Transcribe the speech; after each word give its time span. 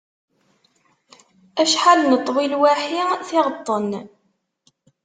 Acḥal 1.61 1.99
neṭwi 2.05 2.45
lwaḥi 2.51 3.03
tiɣeṭṭen! 3.27 3.91